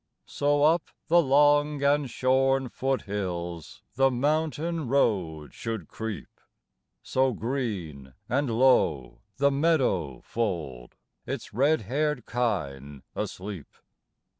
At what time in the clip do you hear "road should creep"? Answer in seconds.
4.87-6.41